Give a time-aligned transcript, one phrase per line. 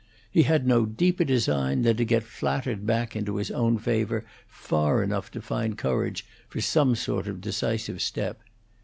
[0.31, 5.03] He had no deeper design than to get flattered back into his own favor far
[5.03, 8.41] enough to find courage for some sort of decisive step.